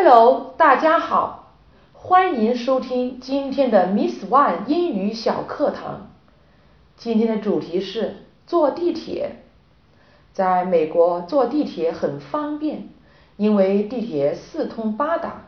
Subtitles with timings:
[0.00, 1.54] Hello，大家好，
[1.92, 6.12] 欢迎收听今天的 Miss One 英语小课堂。
[6.96, 8.14] 今天的主题是
[8.46, 9.42] 坐地铁。
[10.32, 12.90] 在美国坐地铁很方便，
[13.36, 15.46] 因为地铁四通八达。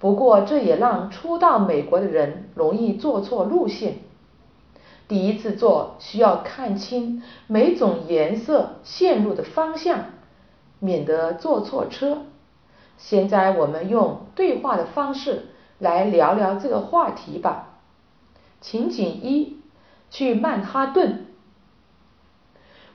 [0.00, 3.98] 不过这也让初到美国的人容易坐错路线。
[5.06, 10.06] 第一次坐需要看清每种颜色线路的方向，
[10.80, 12.22] 免得坐错车。
[12.96, 17.80] 现在我们用对话的方式来聊聊这个话题吧。
[18.60, 19.56] 情景一：
[20.10, 21.26] 去曼哈顿。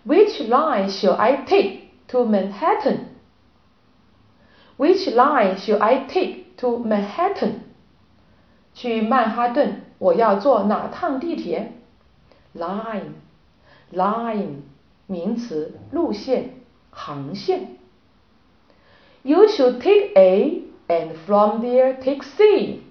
[0.05, 2.99] Which line should I take to Manhattan?
[4.77, 7.55] Which line should I take to Manhattan?
[8.73, 11.73] 去曼哈顿，我要坐哪趟地铁
[12.55, 13.13] ？Line,
[13.91, 14.61] line，
[15.07, 16.53] 名词，路线、
[16.91, 17.77] 航线。
[19.26, 22.82] You should take A and from there take C.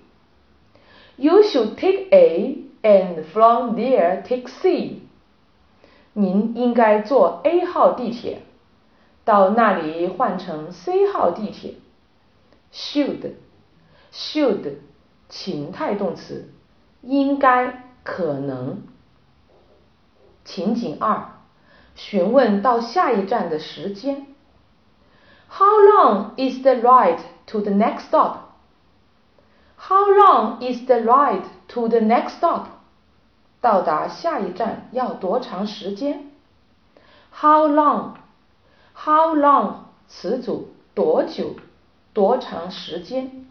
[1.17, 5.01] You should take A and from there take C.
[6.13, 8.41] 您应该坐 A 号地铁，
[9.23, 11.75] 到那里换乘 C 号地铁。
[12.73, 13.33] Should,
[14.13, 14.75] should，
[15.29, 16.49] 情态动词，
[17.01, 18.83] 应该，可能。
[20.43, 21.41] 情景二，
[21.95, 24.27] 询问到下一站的时间。
[26.05, 28.55] How long is the ride to the next stop?
[29.77, 32.67] How long is the ride to the next stop?
[33.61, 36.27] 到达下一站要多长时间？
[37.33, 39.85] How long？How long？
[40.07, 41.55] 词组多久？
[42.13, 43.47] 多长时间？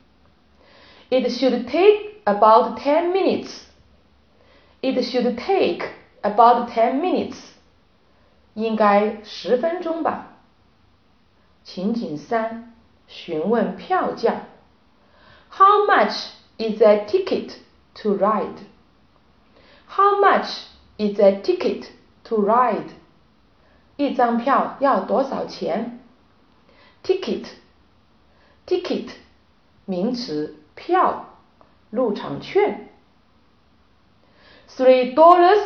[1.10, 3.62] It should take about ten minutes.
[4.82, 5.84] It should take
[6.22, 7.38] about ten minutes.
[8.54, 10.28] 应该十分钟吧。
[11.74, 12.74] 情景三，
[13.06, 14.46] 询问票价。
[15.50, 17.54] How much is a ticket
[18.02, 18.58] to ride?
[19.88, 20.64] How much
[20.96, 21.86] is a ticket
[22.24, 22.90] to ride?
[23.96, 26.00] 一张票要多少钱？
[27.02, 27.46] Ticket,
[28.66, 29.10] ticket，
[29.86, 31.30] 名词，票，
[31.90, 32.88] 入场券。
[34.68, 35.62] Three dollars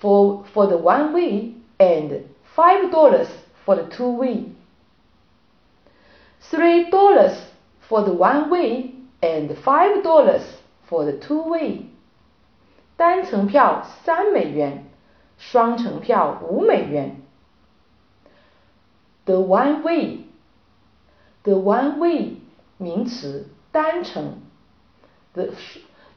[0.00, 2.22] for for the one way and
[2.56, 3.28] five dollars
[3.66, 4.46] for the two way.
[6.50, 7.38] Three dollars
[7.88, 10.42] for the one way and five dollars
[10.88, 11.86] for the two way.
[12.96, 14.84] 单程票三美元，
[15.38, 17.22] 双程票五美元。
[19.24, 22.36] The one way，the one way
[22.76, 24.42] 名词，单程。
[25.32, 25.50] The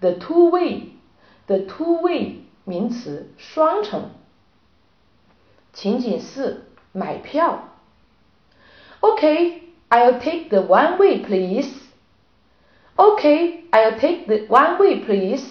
[0.01, 4.11] the two way，the two way 名词，双程。
[5.71, 7.69] 情景四，买票。
[8.99, 9.61] Okay。
[9.89, 11.69] I'll take the one way, please.
[12.97, 15.43] Okay, I'll take the one way, please.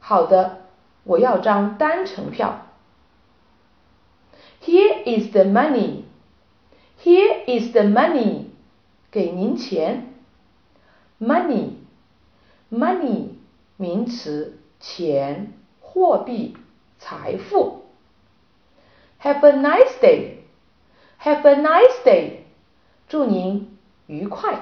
[0.00, 0.66] 好的，
[1.04, 2.66] 我要张单程票。
[4.62, 6.04] Here is the money.
[7.02, 8.46] Here is the money.
[9.10, 10.14] 给您钱。
[11.20, 11.74] Money,
[12.70, 13.28] money
[13.76, 16.56] 名词，钱、货币、
[16.98, 17.84] 财富。
[19.22, 20.38] Have a nice day.
[21.20, 22.44] Have a nice day.
[23.09, 24.59] 祝您愉快。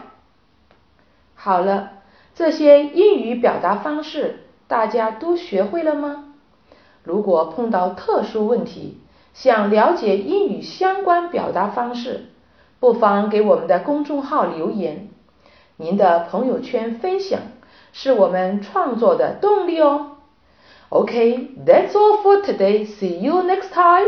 [1.35, 1.91] 好了，
[2.33, 6.33] 这些英语表达方式大家都学会了吗？
[7.03, 9.01] 如果碰到特殊问题，
[9.33, 12.27] 想了解英语相关表达方式，
[12.79, 15.09] 不妨给我们的公众号留言。
[15.75, 17.41] 您的朋友圈分享
[17.91, 20.17] 是我们创作的动力哦。
[20.89, 22.85] OK，that's all for today.
[22.85, 24.07] See you next time.